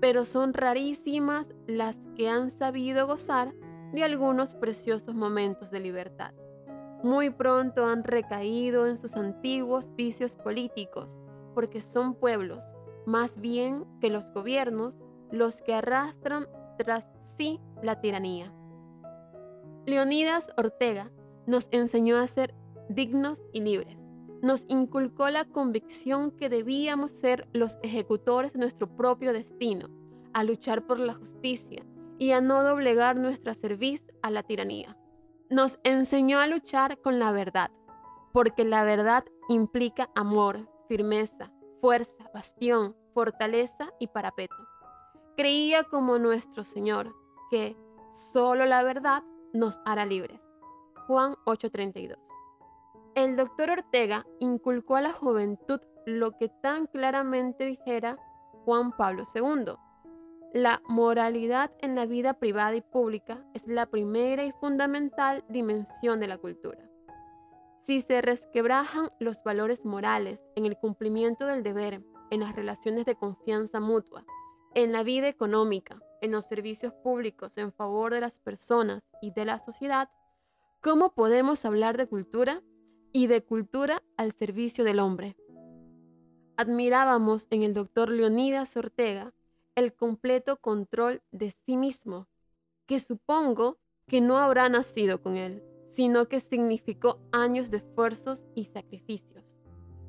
pero 0.00 0.24
son 0.24 0.54
rarísimas 0.54 1.48
las 1.66 1.98
que 2.16 2.28
han 2.28 2.50
sabido 2.50 3.06
gozar 3.06 3.54
de 3.92 4.04
algunos 4.04 4.54
preciosos 4.54 5.14
momentos 5.14 5.70
de 5.70 5.80
libertad. 5.80 6.32
Muy 7.02 7.30
pronto 7.30 7.86
han 7.86 8.04
recaído 8.04 8.86
en 8.86 8.96
sus 8.96 9.16
antiguos 9.16 9.94
vicios 9.96 10.36
políticos, 10.36 11.18
porque 11.54 11.80
son 11.80 12.14
pueblos, 12.14 12.64
más 13.06 13.40
bien 13.40 13.84
que 14.00 14.10
los 14.10 14.30
gobiernos, 14.32 14.98
los 15.30 15.62
que 15.62 15.74
arrastran 15.74 16.46
tras 16.78 17.10
sí 17.36 17.60
la 17.82 18.00
tiranía. 18.00 18.52
Leonidas 19.86 20.50
Ortega 20.56 21.10
nos 21.46 21.68
enseñó 21.70 22.18
a 22.18 22.26
ser 22.26 22.54
dignos 22.88 23.42
y 23.52 23.60
libres. 23.60 24.09
Nos 24.42 24.64
inculcó 24.68 25.28
la 25.28 25.44
convicción 25.44 26.30
que 26.30 26.48
debíamos 26.48 27.12
ser 27.12 27.48
los 27.52 27.78
ejecutores 27.82 28.54
de 28.54 28.60
nuestro 28.60 28.88
propio 28.96 29.32
destino, 29.32 29.88
a 30.32 30.44
luchar 30.44 30.86
por 30.86 30.98
la 30.98 31.14
justicia 31.14 31.84
y 32.18 32.32
a 32.32 32.40
no 32.40 32.62
doblegar 32.62 33.16
nuestra 33.16 33.54
cerviz 33.54 34.06
a 34.22 34.30
la 34.30 34.42
tiranía. 34.42 34.96
Nos 35.50 35.78
enseñó 35.84 36.38
a 36.38 36.46
luchar 36.46 37.00
con 37.00 37.18
la 37.18 37.32
verdad, 37.32 37.70
porque 38.32 38.64
la 38.64 38.84
verdad 38.84 39.24
implica 39.48 40.10
amor, 40.14 40.70
firmeza, 40.88 41.52
fuerza, 41.80 42.30
bastión, 42.32 42.96
fortaleza 43.14 43.92
y 43.98 44.06
parapeto. 44.06 44.56
Creía 45.36 45.84
como 45.84 46.18
nuestro 46.18 46.62
Señor 46.62 47.14
que 47.50 47.76
solo 48.32 48.66
la 48.66 48.82
verdad 48.82 49.22
nos 49.52 49.80
hará 49.84 50.06
libres. 50.06 50.40
Juan 51.06 51.34
8:32. 51.44 52.39
El 53.14 53.36
doctor 53.36 53.70
Ortega 53.70 54.24
inculcó 54.38 54.96
a 54.96 55.00
la 55.00 55.12
juventud 55.12 55.80
lo 56.06 56.36
que 56.38 56.48
tan 56.48 56.86
claramente 56.86 57.64
dijera 57.64 58.16
Juan 58.64 58.96
Pablo 58.96 59.24
II. 59.34 59.74
La 60.52 60.80
moralidad 60.88 61.72
en 61.80 61.94
la 61.94 62.06
vida 62.06 62.34
privada 62.34 62.74
y 62.76 62.82
pública 62.82 63.44
es 63.54 63.66
la 63.66 63.86
primera 63.86 64.44
y 64.44 64.52
fundamental 64.52 65.44
dimensión 65.48 66.20
de 66.20 66.28
la 66.28 66.38
cultura. 66.38 66.88
Si 67.82 68.00
se 68.00 68.20
resquebrajan 68.22 69.10
los 69.18 69.42
valores 69.42 69.84
morales 69.84 70.46
en 70.54 70.66
el 70.66 70.76
cumplimiento 70.76 71.46
del 71.46 71.62
deber, 71.62 72.02
en 72.30 72.40
las 72.40 72.54
relaciones 72.54 73.06
de 73.06 73.16
confianza 73.16 73.80
mutua, 73.80 74.24
en 74.74 74.92
la 74.92 75.02
vida 75.02 75.26
económica, 75.26 76.00
en 76.20 76.30
los 76.30 76.46
servicios 76.46 76.92
públicos 76.92 77.58
en 77.58 77.72
favor 77.72 78.14
de 78.14 78.20
las 78.20 78.38
personas 78.38 79.08
y 79.20 79.32
de 79.32 79.44
la 79.44 79.58
sociedad, 79.58 80.08
¿cómo 80.80 81.12
podemos 81.12 81.64
hablar 81.64 81.96
de 81.96 82.06
cultura 82.06 82.62
y 83.12 83.26
de 83.26 83.42
cultura 83.42 84.02
al 84.16 84.32
servicio 84.32 84.84
del 84.84 85.00
hombre? 85.00 85.36
Admirábamos 86.56 87.46
en 87.50 87.62
el 87.62 87.74
doctor 87.74 88.10
Leonidas 88.10 88.76
Ortega 88.76 89.32
el 89.74 89.94
completo 89.94 90.56
control 90.58 91.22
de 91.30 91.52
sí 91.52 91.76
mismo, 91.76 92.28
que 92.86 93.00
supongo 93.00 93.78
que 94.06 94.20
no 94.20 94.38
habrá 94.38 94.68
nacido 94.68 95.22
con 95.22 95.36
él, 95.36 95.62
sino 95.88 96.28
que 96.28 96.40
significó 96.40 97.18
años 97.32 97.70
de 97.70 97.78
esfuerzos 97.78 98.46
y 98.54 98.64
sacrificios. 98.64 99.56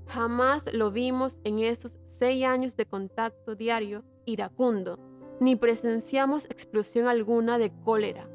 Jamás 0.07 0.71
lo 0.73 0.91
vimos 0.91 1.39
en 1.43 1.59
esos 1.59 1.97
seis 2.07 2.43
años 2.43 2.75
de 2.75 2.85
contacto 2.85 3.55
diario 3.55 4.03
iracundo, 4.25 4.99
ni 5.39 5.55
presenciamos 5.55 6.45
explosión 6.45 7.07
alguna 7.07 7.57
de 7.57 7.71
cólera, 7.83 8.29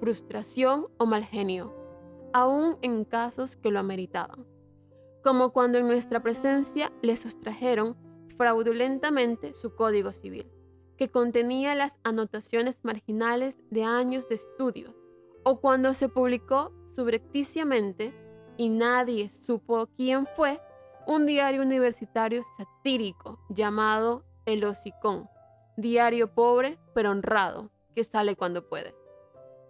frustración 0.00 0.86
o 0.96 1.06
mal 1.06 1.24
genio, 1.24 1.74
aún 2.32 2.78
en 2.82 3.04
casos 3.04 3.56
que 3.56 3.70
lo 3.70 3.80
ameritaban, 3.80 4.46
como 5.22 5.52
cuando 5.52 5.78
en 5.78 5.86
nuestra 5.86 6.22
presencia 6.22 6.92
le 7.02 7.16
sustrajeron 7.16 7.96
fraudulentamente 8.36 9.54
su 9.54 9.74
código 9.74 10.12
civil, 10.12 10.50
que 10.96 11.10
contenía 11.10 11.74
las 11.74 11.96
anotaciones 12.04 12.80
marginales 12.82 13.58
de 13.70 13.84
años 13.84 14.28
de 14.28 14.36
estudios, 14.36 14.94
o 15.44 15.60
cuando 15.60 15.94
se 15.94 16.08
publicó 16.08 16.72
subrepticiamente 16.86 18.14
y 18.56 18.68
nadie 18.68 19.30
supo 19.30 19.88
quién 19.96 20.26
fue 20.26 20.60
un 21.06 21.24
diario 21.24 21.62
universitario 21.62 22.42
satírico 22.58 23.38
llamado 23.48 24.24
El 24.44 24.64
Hocicón, 24.64 25.28
diario 25.76 26.34
pobre 26.34 26.78
pero 26.94 27.10
honrado, 27.10 27.70
que 27.94 28.04
sale 28.04 28.36
cuando 28.36 28.68
puede. 28.68 28.97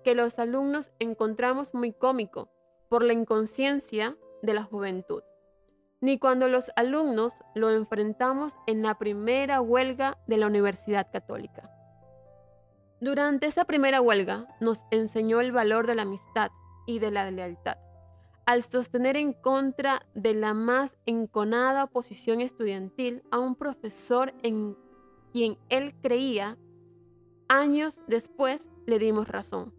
Que 0.04 0.14
los 0.14 0.38
alumnos 0.38 0.90
encontramos 0.98 1.74
muy 1.74 1.92
cómico 1.92 2.50
por 2.88 3.02
la 3.02 3.12
inconsciencia 3.12 4.16
de 4.42 4.54
la 4.54 4.64
juventud, 4.64 5.22
ni 6.00 6.18
cuando 6.18 6.48
los 6.48 6.70
alumnos 6.76 7.34
lo 7.54 7.70
enfrentamos 7.70 8.56
en 8.66 8.82
la 8.82 8.98
primera 8.98 9.60
huelga 9.60 10.18
de 10.26 10.36
la 10.36 10.46
Universidad 10.46 11.10
Católica. 11.12 11.70
Durante 13.00 13.46
esa 13.46 13.64
primera 13.64 14.00
huelga 14.00 14.48
nos 14.60 14.84
enseñó 14.90 15.40
el 15.40 15.52
valor 15.52 15.86
de 15.86 15.94
la 15.94 16.02
amistad 16.02 16.50
y 16.86 16.98
de 16.98 17.10
la 17.10 17.30
lealtad, 17.30 17.78
al 18.46 18.62
sostener 18.62 19.16
en 19.16 19.34
contra 19.34 20.06
de 20.14 20.34
la 20.34 20.54
más 20.54 20.96
enconada 21.06 21.84
oposición 21.84 22.40
estudiantil 22.40 23.22
a 23.30 23.38
un 23.38 23.54
profesor 23.54 24.34
en 24.42 24.76
quien 25.32 25.58
él 25.68 25.94
creía, 26.00 26.56
años 27.48 28.02
después 28.08 28.70
le 28.86 28.98
dimos 28.98 29.28
razón. 29.28 29.77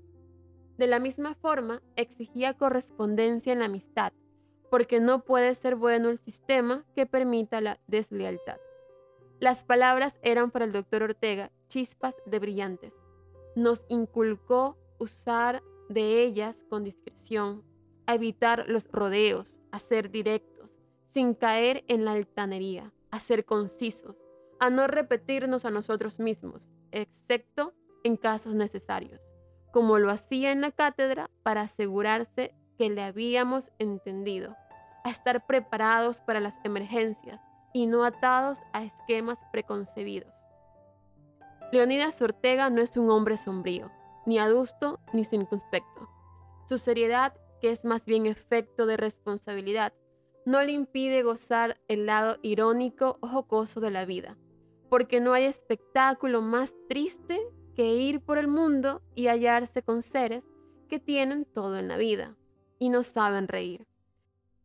De 0.80 0.88
la 0.88 1.02
misma 1.02 1.36
forma, 1.36 1.82
exigía 1.98 2.54
correspondencia 2.54 3.52
en 3.52 3.60
la 3.60 3.66
amistad, 3.66 4.14
porque 4.70 5.02
no 5.02 5.26
puede 5.26 5.54
ser 5.54 5.76
bueno 5.76 6.08
el 6.08 6.20
sistema 6.20 6.86
que 6.96 7.06
permita 7.06 7.60
la 7.60 7.82
deslealtad. 7.88 8.56
Las 9.42 9.66
palabras 9.66 10.16
eran 10.22 10.52
para 10.52 10.64
el 10.64 10.72
doctor 10.72 11.04
Ortega 11.04 11.52
chispas 11.68 12.16
de 12.26 12.40
brillantes. 12.40 12.94
Nos 13.58 13.84
inculcó 13.90 14.78
usar 15.00 15.62
de 15.90 16.24
ellas 16.24 16.64
con 16.70 16.86
discreción, 16.86 17.62
a 18.06 18.16
evitar 18.16 18.70
los 18.70 18.88
rodeos, 18.90 19.60
a 19.72 19.80
ser 19.80 20.10
directos, 20.10 20.80
sin 21.04 21.34
caer 21.34 21.84
en 21.90 22.06
la 22.06 22.14
altanería, 22.14 22.94
a 23.12 23.20
ser 23.20 23.44
concisos, 23.44 24.16
a 24.62 24.70
no 24.70 24.88
repetirnos 24.88 25.66
a 25.66 25.72
nosotros 25.72 26.22
mismos, 26.22 26.70
excepto 26.92 27.74
en 28.06 28.16
casos 28.16 28.56
necesarios 28.56 29.29
como 29.72 30.00
lo 30.00 30.10
hacía 30.10 30.52
en 30.52 30.62
la 30.62 30.72
cátedra 30.72 31.30
para 31.44 31.62
asegurarse 31.62 32.56
que 32.78 32.90
le 32.90 33.04
habíamos 33.04 33.72
entendido, 33.78 34.56
a 35.04 35.10
estar 35.10 35.46
preparados 35.46 36.22
para 36.22 36.40
las 36.40 36.60
emergencias 36.64 37.42
y 37.74 37.88
no 37.88 38.04
atados 38.04 38.62
a 38.74 38.84
esquemas 38.84 39.40
preconcebidos. 39.52 40.34
Leonidas 41.72 42.22
Ortega 42.22 42.70
no 42.70 42.82
es 42.82 42.98
un 42.98 43.12
hombre 43.12 43.38
sombrío, 43.38 43.92
ni 44.26 44.40
adusto 44.40 45.00
ni 45.14 45.24
circunspecto. 45.24 46.10
Su 46.68 46.78
seriedad, 46.78 47.34
que 47.62 47.72
es 47.72 47.86
más 47.86 48.06
bien 48.06 48.26
efecto 48.26 48.86
de 48.86 48.98
responsabilidad, 48.98 49.94
no 50.46 50.64
le 50.64 50.72
impide 50.72 51.22
gozar 51.22 51.80
el 51.88 52.06
lado 52.06 52.38
irónico 52.42 53.20
o 53.22 53.28
jocoso 53.28 53.82
de 53.82 53.92
la 53.92 54.06
vida, 54.06 54.38
porque 54.90 55.20
no 55.20 55.34
hay 55.34 55.46
espectáculo 55.46 56.42
más 56.42 56.74
triste 56.88 57.40
que 57.80 57.94
ir 57.94 58.20
por 58.20 58.38
el 58.38 58.50
mundo 58.50 59.02
y 59.16 59.28
hallarse 59.28 59.82
con 59.82 60.02
seres 60.02 60.50
que 60.90 61.00
tienen 61.00 61.46
todo 61.46 61.78
en 61.78 61.88
la 61.88 61.96
vida 61.96 62.36
y 62.78 62.90
no 62.90 63.04
saben 63.04 63.48
reír. 63.48 63.88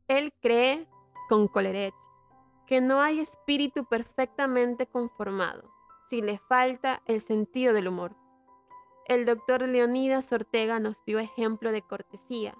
Él 0.09 0.35
cree 0.42 0.88
con 1.28 1.47
Coleridge 1.47 1.94
que 2.66 2.80
no 2.80 3.00
hay 3.00 3.21
espíritu 3.21 3.85
perfectamente 3.85 4.88
conformado 4.88 5.73
si 6.11 6.23
le 6.23 6.40
falta 6.49 7.02
el 7.06 7.21
sentido 7.21 7.73
del 7.73 7.87
humor. 7.87 8.16
El 9.06 9.26
doctor 9.26 9.62
Leonidas 9.62 10.33
Ortega 10.33 10.80
nos 10.80 11.04
dio 11.04 11.21
ejemplo 11.21 11.71
de 11.71 11.83
cortesía, 11.83 12.59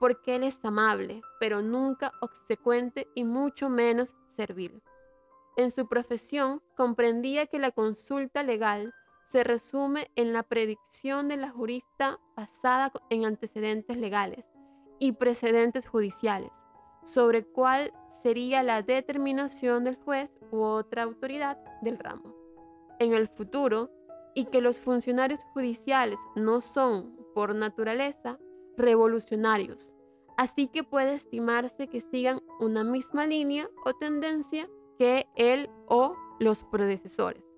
porque 0.00 0.36
él 0.36 0.42
es 0.42 0.62
amable, 0.66 1.22
pero 1.40 1.62
nunca 1.62 2.12
obsecuente 2.20 3.08
y 3.14 3.24
mucho 3.24 3.70
menos 3.70 4.14
servil. 4.26 4.82
En 5.56 5.70
su 5.70 5.88
profesión 5.88 6.60
comprendía 6.76 7.46
que 7.46 7.58
la 7.58 7.70
consulta 7.70 8.42
legal 8.42 8.92
se 9.26 9.44
resume 9.44 10.10
en 10.16 10.32
la 10.32 10.42
predicción 10.42 11.28
de 11.28 11.36
la 11.36 11.50
jurista 11.50 12.20
basada 12.36 12.92
en 13.10 13.24
antecedentes 13.24 13.96
legales 13.96 14.50
y 14.98 15.12
precedentes 15.12 15.86
judiciales, 15.86 16.64
sobre 17.02 17.44
cuál 17.44 17.92
sería 18.22 18.62
la 18.62 18.82
determinación 18.82 19.84
del 19.84 19.96
juez 19.96 20.38
u 20.50 20.62
otra 20.62 21.02
autoridad 21.02 21.58
del 21.82 21.98
ramo. 21.98 22.34
En 22.98 23.12
el 23.12 23.28
futuro, 23.28 23.90
y 24.34 24.46
que 24.46 24.60
los 24.60 24.80
funcionarios 24.80 25.44
judiciales 25.52 26.18
no 26.34 26.60
son, 26.60 27.16
por 27.34 27.54
naturaleza, 27.54 28.38
revolucionarios, 28.76 29.96
así 30.36 30.68
que 30.68 30.82
puede 30.82 31.14
estimarse 31.14 31.88
que 31.88 32.00
sigan 32.00 32.40
una 32.58 32.82
misma 32.82 33.26
línea 33.26 33.68
o 33.84 33.92
tendencia 33.94 34.68
que 34.98 35.28
él 35.36 35.70
o 35.86 36.16
los 36.40 36.64
predecesores 36.64 37.53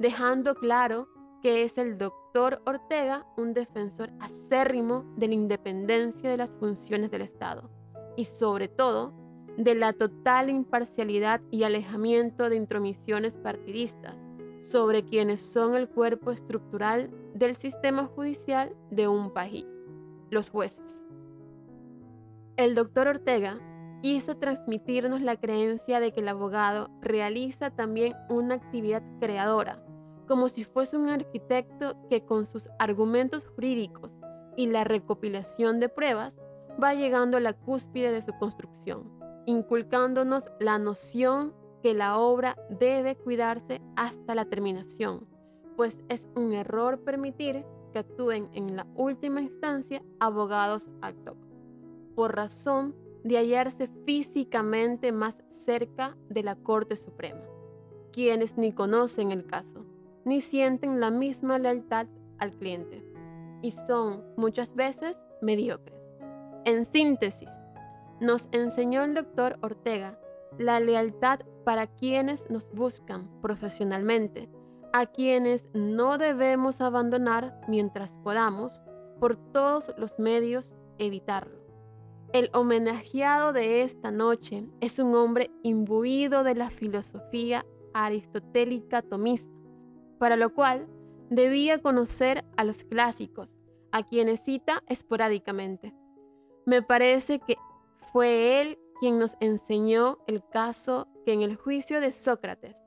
dejando 0.00 0.54
claro 0.54 1.08
que 1.42 1.62
es 1.62 1.76
el 1.76 1.98
doctor 1.98 2.62
Ortega 2.64 3.26
un 3.36 3.52
defensor 3.52 4.10
acérrimo 4.18 5.04
de 5.16 5.28
la 5.28 5.34
independencia 5.34 6.30
de 6.30 6.38
las 6.38 6.56
funciones 6.56 7.10
del 7.10 7.20
Estado 7.20 7.70
y 8.16 8.24
sobre 8.24 8.68
todo 8.68 9.12
de 9.58 9.74
la 9.74 9.92
total 9.92 10.48
imparcialidad 10.48 11.42
y 11.50 11.64
alejamiento 11.64 12.48
de 12.48 12.56
intromisiones 12.56 13.36
partidistas 13.36 14.16
sobre 14.58 15.04
quienes 15.04 15.42
son 15.42 15.76
el 15.76 15.86
cuerpo 15.86 16.30
estructural 16.30 17.10
del 17.34 17.54
sistema 17.54 18.06
judicial 18.06 18.74
de 18.90 19.06
un 19.06 19.32
país, 19.32 19.66
los 20.30 20.48
jueces. 20.48 21.06
El 22.56 22.74
doctor 22.74 23.06
Ortega 23.06 23.58
quiso 24.02 24.36
transmitirnos 24.38 25.20
la 25.20 25.36
creencia 25.36 26.00
de 26.00 26.12
que 26.12 26.20
el 26.20 26.28
abogado 26.28 26.90
realiza 27.02 27.70
también 27.70 28.14
una 28.30 28.54
actividad 28.54 29.02
creadora 29.20 29.84
como 30.30 30.48
si 30.48 30.62
fuese 30.62 30.96
un 30.96 31.08
arquitecto 31.08 31.96
que 32.08 32.24
con 32.24 32.46
sus 32.46 32.70
argumentos 32.78 33.44
jurídicos 33.44 34.16
y 34.56 34.68
la 34.68 34.84
recopilación 34.84 35.80
de 35.80 35.88
pruebas 35.88 36.36
va 36.80 36.94
llegando 36.94 37.36
a 37.36 37.40
la 37.40 37.52
cúspide 37.52 38.12
de 38.12 38.22
su 38.22 38.30
construcción, 38.38 39.10
inculcándonos 39.46 40.46
la 40.60 40.78
noción 40.78 41.52
que 41.82 41.94
la 41.94 42.16
obra 42.16 42.56
debe 42.68 43.16
cuidarse 43.16 43.82
hasta 43.96 44.36
la 44.36 44.44
terminación, 44.44 45.26
pues 45.76 45.98
es 46.08 46.28
un 46.36 46.52
error 46.52 47.00
permitir 47.00 47.66
que 47.92 47.98
actúen 47.98 48.50
en 48.52 48.76
la 48.76 48.86
última 48.94 49.40
instancia 49.40 50.00
abogados 50.20 50.92
ad 51.02 51.16
por 52.14 52.36
razón 52.36 52.94
de 53.24 53.36
hallarse 53.36 53.90
físicamente 54.06 55.10
más 55.10 55.38
cerca 55.48 56.16
de 56.28 56.44
la 56.44 56.54
Corte 56.54 56.94
Suprema, 56.94 57.42
quienes 58.12 58.56
ni 58.56 58.72
conocen 58.72 59.32
el 59.32 59.44
caso 59.44 59.89
ni 60.24 60.40
sienten 60.40 61.00
la 61.00 61.10
misma 61.10 61.58
lealtad 61.58 62.06
al 62.38 62.52
cliente 62.52 63.04
y 63.62 63.70
son 63.70 64.24
muchas 64.36 64.74
veces 64.74 65.22
mediocres. 65.42 66.10
En 66.64 66.84
síntesis, 66.84 67.50
nos 68.20 68.48
enseñó 68.52 69.02
el 69.04 69.14
doctor 69.14 69.58
Ortega 69.62 70.18
la 70.58 70.80
lealtad 70.80 71.40
para 71.64 71.86
quienes 71.86 72.50
nos 72.50 72.70
buscan 72.72 73.30
profesionalmente, 73.40 74.50
a 74.92 75.06
quienes 75.06 75.66
no 75.72 76.18
debemos 76.18 76.80
abandonar 76.80 77.60
mientras 77.68 78.18
podamos, 78.18 78.82
por 79.20 79.36
todos 79.36 79.92
los 79.96 80.18
medios 80.18 80.76
evitarlo. 80.98 81.60
El 82.32 82.50
homenajeado 82.52 83.52
de 83.52 83.82
esta 83.82 84.10
noche 84.10 84.66
es 84.80 84.98
un 84.98 85.14
hombre 85.14 85.50
imbuido 85.62 86.44
de 86.44 86.54
la 86.54 86.70
filosofía 86.70 87.66
aristotélica 87.92 89.02
tomista, 89.02 89.50
para 90.20 90.36
lo 90.36 90.54
cual 90.54 90.86
debía 91.30 91.80
conocer 91.80 92.44
a 92.58 92.64
los 92.64 92.84
clásicos, 92.84 93.56
a 93.90 94.02
quienes 94.02 94.40
cita 94.40 94.84
esporádicamente. 94.86 95.94
Me 96.66 96.82
parece 96.82 97.40
que 97.40 97.56
fue 98.12 98.60
él 98.60 98.78
quien 99.00 99.18
nos 99.18 99.38
enseñó 99.40 100.18
el 100.26 100.46
caso 100.50 101.08
que 101.24 101.32
en 101.32 101.40
el 101.40 101.56
juicio 101.56 102.02
de 102.02 102.12
Sócrates, 102.12 102.82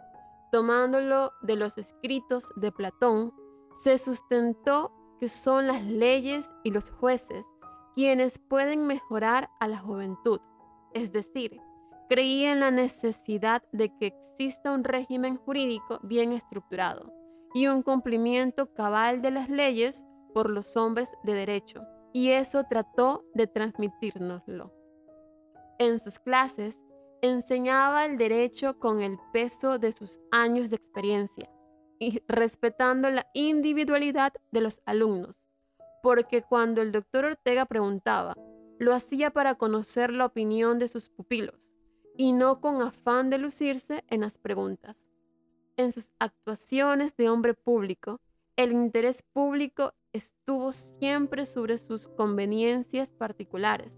tomándolo 0.51 1.31
de 1.41 1.55
los 1.55 1.79
escritos 1.79 2.53
de 2.55 2.71
Platón, 2.71 3.33
se 3.83 3.97
sustentó 3.97 4.91
que 5.19 5.27
son 5.27 5.65
las 5.65 5.83
leyes 5.83 6.51
y 6.63 6.69
los 6.69 6.91
jueces 6.91 7.47
quienes 7.95 8.37
pueden 8.37 8.85
mejorar 8.85 9.49
a 9.59 9.67
la 9.67 9.79
juventud, 9.79 10.39
es 10.93 11.11
decir, 11.11 11.59
creía 12.09 12.53
en 12.53 12.59
la 12.59 12.69
necesidad 12.69 13.63
de 13.71 13.89
que 13.97 14.07
exista 14.07 14.71
un 14.71 14.83
régimen 14.83 15.37
jurídico 15.37 15.99
bien 16.03 16.31
estructurado 16.31 17.22
y 17.53 17.67
un 17.67 17.83
cumplimiento 17.83 18.73
cabal 18.73 19.21
de 19.21 19.31
las 19.31 19.49
leyes 19.49 20.05
por 20.33 20.49
los 20.49 20.75
hombres 20.75 21.15
de 21.23 21.33
derecho, 21.33 21.83
y 22.11 22.29
eso 22.29 22.63
trató 22.69 23.23
de 23.33 23.47
transmitírnoslo. 23.47 24.73
En 25.79 25.99
sus 25.99 26.19
clases 26.19 26.79
enseñaba 27.21 28.05
el 28.05 28.17
derecho 28.17 28.79
con 28.79 29.01
el 29.01 29.17
peso 29.31 29.79
de 29.79 29.93
sus 29.93 30.19
años 30.31 30.69
de 30.69 30.75
experiencia 30.75 31.49
y 31.99 32.21
respetando 32.27 33.09
la 33.09 33.27
individualidad 33.33 34.33
de 34.51 34.61
los 34.61 34.81
alumnos, 34.85 35.37
porque 36.01 36.41
cuando 36.41 36.81
el 36.81 36.91
doctor 36.91 37.25
Ortega 37.25 37.65
preguntaba, 37.65 38.35
lo 38.79 38.93
hacía 38.93 39.31
para 39.31 39.55
conocer 39.55 40.11
la 40.11 40.25
opinión 40.25 40.79
de 40.79 40.87
sus 40.87 41.07
pupilos 41.07 41.71
y 42.17 42.33
no 42.33 42.59
con 42.59 42.81
afán 42.81 43.29
de 43.29 43.37
lucirse 43.37 44.03
en 44.09 44.21
las 44.21 44.37
preguntas 44.37 45.12
en 45.77 45.91
sus 45.91 46.11
actuaciones 46.19 47.15
de 47.15 47.29
hombre 47.29 47.53
público, 47.53 48.19
el 48.55 48.71
interés 48.71 49.23
público 49.33 49.93
estuvo 50.11 50.71
siempre 50.71 51.45
sobre 51.45 51.77
sus 51.77 52.07
conveniencias 52.07 53.11
particulares, 53.11 53.97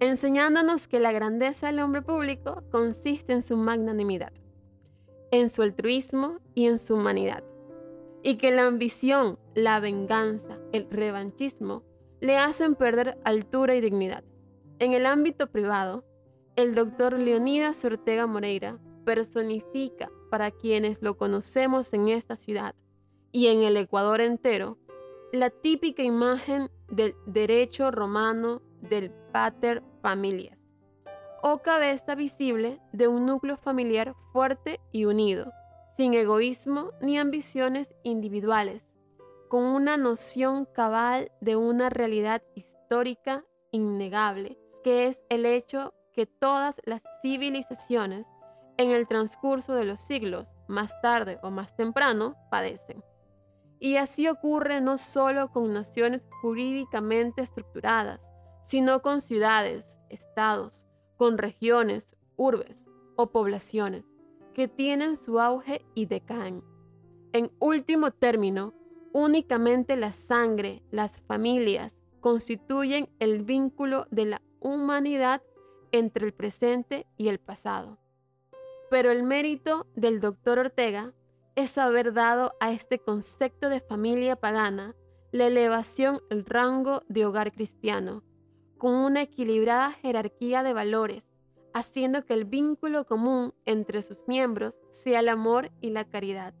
enseñándonos 0.00 0.88
que 0.88 1.00
la 1.00 1.12
grandeza 1.12 1.66
del 1.66 1.80
hombre 1.80 2.02
público 2.02 2.62
consiste 2.70 3.32
en 3.32 3.42
su 3.42 3.56
magnanimidad, 3.56 4.32
en 5.30 5.48
su 5.48 5.62
altruismo 5.62 6.38
y 6.54 6.66
en 6.66 6.78
su 6.78 6.94
humanidad, 6.94 7.44
y 8.22 8.36
que 8.36 8.50
la 8.50 8.66
ambición, 8.66 9.38
la 9.54 9.78
venganza, 9.80 10.58
el 10.72 10.88
revanchismo 10.90 11.82
le 12.20 12.38
hacen 12.38 12.74
perder 12.74 13.18
altura 13.24 13.74
y 13.74 13.80
dignidad. 13.80 14.24
En 14.78 14.94
el 14.94 15.06
ámbito 15.06 15.50
privado, 15.50 16.04
el 16.56 16.74
doctor 16.74 17.18
Leonidas 17.18 17.84
Ortega 17.84 18.26
Moreira 18.26 18.78
personifica 19.04 20.10
para 20.36 20.50
quienes 20.50 21.00
lo 21.00 21.16
conocemos 21.16 21.94
en 21.94 22.10
esta 22.10 22.36
ciudad 22.36 22.74
y 23.32 23.46
en 23.46 23.62
el 23.62 23.74
Ecuador 23.78 24.20
entero 24.20 24.76
la 25.32 25.48
típica 25.48 26.02
imagen 26.02 26.70
del 26.88 27.14
derecho 27.24 27.90
romano 27.90 28.60
del 28.82 29.10
pater 29.32 29.82
familias, 30.02 30.58
o 31.42 31.62
cabeza 31.62 32.14
visible 32.14 32.82
de 32.92 33.08
un 33.08 33.24
núcleo 33.24 33.56
familiar 33.56 34.14
fuerte 34.34 34.78
y 34.92 35.06
unido, 35.06 35.54
sin 35.96 36.12
egoísmo 36.12 36.90
ni 37.00 37.18
ambiciones 37.18 37.94
individuales, 38.02 38.90
con 39.48 39.64
una 39.64 39.96
noción 39.96 40.66
cabal 40.66 41.32
de 41.40 41.56
una 41.56 41.88
realidad 41.88 42.42
histórica 42.54 43.42
innegable, 43.70 44.58
que 44.84 45.06
es 45.06 45.22
el 45.30 45.46
hecho 45.46 45.94
que 46.12 46.26
todas 46.26 46.78
las 46.84 47.02
civilizaciones 47.22 48.26
en 48.78 48.90
el 48.90 49.06
transcurso 49.06 49.74
de 49.74 49.84
los 49.84 50.00
siglos, 50.00 50.54
más 50.68 51.00
tarde 51.00 51.38
o 51.42 51.50
más 51.50 51.76
temprano, 51.76 52.36
padecen. 52.50 53.02
Y 53.78 53.96
así 53.96 54.28
ocurre 54.28 54.80
no 54.80 54.98
solo 54.98 55.50
con 55.50 55.72
naciones 55.72 56.26
jurídicamente 56.40 57.42
estructuradas, 57.42 58.30
sino 58.62 59.02
con 59.02 59.20
ciudades, 59.20 59.98
estados, 60.08 60.86
con 61.16 61.38
regiones, 61.38 62.16
urbes 62.36 62.86
o 63.16 63.28
poblaciones 63.28 64.04
que 64.54 64.68
tienen 64.68 65.16
su 65.16 65.38
auge 65.38 65.84
y 65.94 66.06
decaen. 66.06 66.64
En 67.32 67.50
último 67.58 68.10
término, 68.10 68.72
únicamente 69.12 69.96
la 69.96 70.12
sangre, 70.12 70.82
las 70.90 71.20
familias, 71.20 72.02
constituyen 72.20 73.10
el 73.18 73.42
vínculo 73.42 74.06
de 74.10 74.24
la 74.24 74.42
humanidad 74.60 75.42
entre 75.92 76.24
el 76.24 76.32
presente 76.32 77.06
y 77.18 77.28
el 77.28 77.38
pasado. 77.38 77.98
Pero 78.90 79.10
el 79.10 79.22
mérito 79.22 79.86
del 79.94 80.20
doctor 80.20 80.58
Ortega 80.58 81.12
es 81.54 81.78
haber 81.78 82.12
dado 82.12 82.54
a 82.60 82.72
este 82.72 82.98
concepto 82.98 83.68
de 83.68 83.80
familia 83.80 84.36
pagana 84.36 84.94
la 85.32 85.46
elevación 85.46 86.20
al 86.30 86.44
rango 86.44 87.02
de 87.08 87.26
hogar 87.26 87.52
cristiano, 87.52 88.22
con 88.78 88.94
una 88.94 89.22
equilibrada 89.22 89.92
jerarquía 89.92 90.62
de 90.62 90.72
valores, 90.72 91.24
haciendo 91.74 92.24
que 92.24 92.34
el 92.34 92.44
vínculo 92.44 93.06
común 93.06 93.54
entre 93.64 94.02
sus 94.02 94.28
miembros 94.28 94.80
sea 94.90 95.20
el 95.20 95.28
amor 95.28 95.70
y 95.80 95.90
la 95.90 96.04
caridad. 96.04 96.54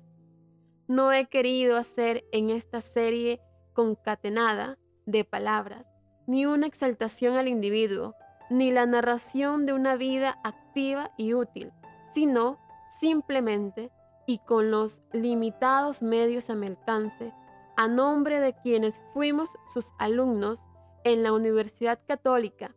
No 0.88 1.12
he 1.12 1.26
querido 1.26 1.76
hacer 1.76 2.24
en 2.32 2.50
esta 2.50 2.80
serie 2.80 3.40
concatenada 3.72 4.78
de 5.04 5.24
palabras 5.24 5.86
ni 6.26 6.44
una 6.46 6.66
exaltación 6.66 7.36
al 7.36 7.48
individuo, 7.48 8.14
ni 8.50 8.70
la 8.70 8.86
narración 8.86 9.66
de 9.66 9.72
una 9.72 9.96
vida 9.96 10.38
activa 10.44 11.12
y 11.16 11.34
útil, 11.34 11.72
sino 12.16 12.58
simplemente 12.98 13.92
y 14.26 14.38
con 14.38 14.70
los 14.70 15.02
limitados 15.12 16.00
medios 16.00 16.48
a 16.48 16.54
mi 16.54 16.66
alcance, 16.66 17.34
a 17.76 17.88
nombre 17.88 18.40
de 18.40 18.54
quienes 18.54 19.02
fuimos 19.12 19.58
sus 19.66 19.92
alumnos 19.98 20.66
en 21.04 21.22
la 21.22 21.34
Universidad 21.34 22.00
Católica 22.08 22.74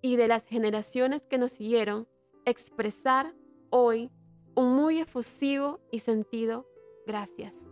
y 0.00 0.16
de 0.16 0.26
las 0.26 0.46
generaciones 0.46 1.26
que 1.26 1.36
nos 1.36 1.52
siguieron, 1.52 2.08
expresar 2.46 3.34
hoy 3.68 4.10
un 4.56 4.74
muy 4.74 5.00
efusivo 5.00 5.80
y 5.92 5.98
sentido 5.98 6.66
gracias. 7.06 7.68